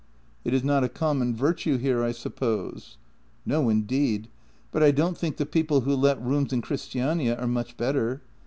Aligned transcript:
"It 0.43 0.55
is 0.55 0.63
not 0.63 0.83
a 0.83 0.89
common 0.89 1.35
virtue 1.35 1.77
here, 1.77 2.01
I 2.03 2.11
suppose? 2.11 2.97
""No, 3.45 3.69
indeed. 3.69 4.29
But 4.71 4.81
I 4.81 4.89
don't 4.89 5.15
think 5.15 5.37
the 5.37 5.45
people 5.45 5.81
who 5.81 5.95
let 5.95 6.19
rooms 6.19 6.51
in 6.51 6.63
Christiania 6.63 7.35
are 7.37 7.45
much 7.47 7.77
better. 7.77 8.23